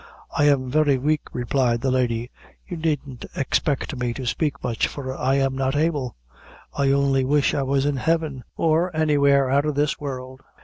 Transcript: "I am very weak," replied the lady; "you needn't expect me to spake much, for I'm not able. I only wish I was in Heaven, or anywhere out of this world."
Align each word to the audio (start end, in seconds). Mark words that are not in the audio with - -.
"I 0.35 0.45
am 0.45 0.71
very 0.71 0.97
weak," 0.97 1.21
replied 1.31 1.81
the 1.81 1.91
lady; 1.91 2.31
"you 2.67 2.75
needn't 2.75 3.23
expect 3.35 3.95
me 3.95 4.15
to 4.15 4.25
spake 4.25 4.63
much, 4.63 4.87
for 4.87 5.15
I'm 5.15 5.53
not 5.55 5.75
able. 5.75 6.15
I 6.73 6.89
only 6.91 7.23
wish 7.23 7.53
I 7.53 7.61
was 7.61 7.85
in 7.85 7.97
Heaven, 7.97 8.43
or 8.57 8.89
anywhere 8.97 9.47
out 9.51 9.65
of 9.67 9.75
this 9.75 9.99
world." 9.99 10.41